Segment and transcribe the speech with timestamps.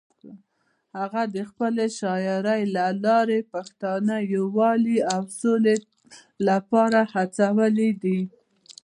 [0.97, 5.75] هغه د خپلې شاعرۍ له لارې پښتانه د یووالي او سولې
[6.47, 8.19] لپاره هڅولي دي.